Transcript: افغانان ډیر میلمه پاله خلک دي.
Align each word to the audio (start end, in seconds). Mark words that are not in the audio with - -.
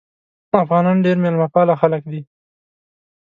افغانان 0.63 0.97
ډیر 1.05 1.17
میلمه 1.23 1.47
پاله 1.53 1.73
خلک 1.81 2.01
دي. 2.11 2.21